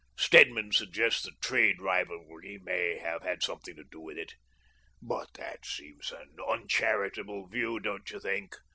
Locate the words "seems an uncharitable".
5.63-7.45